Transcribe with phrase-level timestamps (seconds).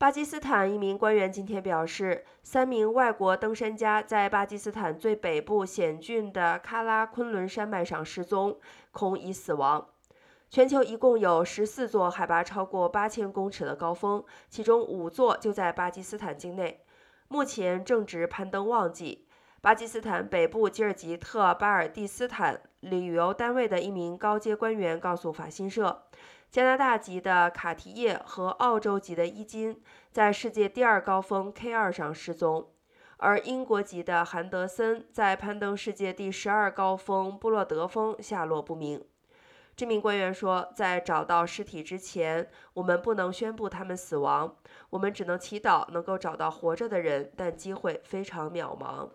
[0.00, 8.58] 巴基斯坦一名官员今天表示，三名外国登山家在巴基斯坦最北部险峻的喀拉昆仑山脉上失踪，
[8.92, 9.88] 恐已死亡。
[10.48, 16.80] 全球一共有十四座海拔超过八千公尺的高峰，其中五座就在巴基斯坦境内。
[17.28, 19.26] 目前正值攀登旺季。
[19.62, 26.04] 巴基斯坦北部吉尔吉特巴尔蒂斯坦旅游单位的一名高阶官员告诉法新社。
[26.50, 32.70] 加拿大籍的卡提叶和澳洲籍的伊金在世界第二高峰 K2 上失踪，
[33.18, 39.04] 而英国籍的韩德森在攀登世界第十二高峰布洛德峰下落不明。
[39.76, 44.56] 这名官员说，在找到尸体之前，我们不能宣布他们死亡，
[44.88, 49.10] 我们只能祈祷能够找到活着的人，但机会非常渺茫。